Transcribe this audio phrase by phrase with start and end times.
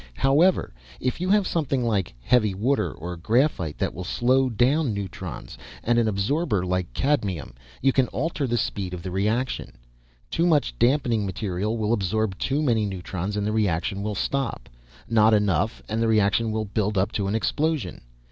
[0.15, 5.59] "However, if you have something like heavy water or graphite that will slow down neutrons
[5.83, 9.73] and an absorber like cadmium, you can alter the speed of the reaction.
[10.31, 14.69] Too much damping material will absorb too many neutrons and the reaction will stop.
[15.07, 18.01] Not enough and the reaction will build up to an explosion.